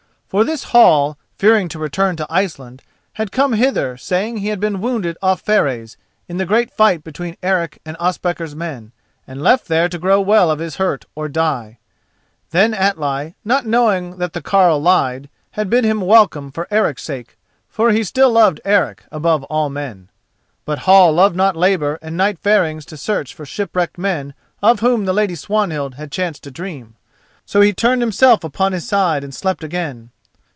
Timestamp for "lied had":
14.81-15.69